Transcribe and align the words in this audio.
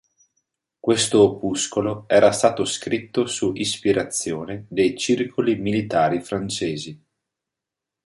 Questo 0.79 1.21
opuscolo 1.21 2.05
era 2.07 2.31
stato 2.31 2.65
scritto 2.65 3.27
su 3.27 3.51
ispirazione 3.53 4.65
dei 4.67 4.97
circoli 4.97 5.57
militari 5.57 6.19
francesi. 6.21 6.99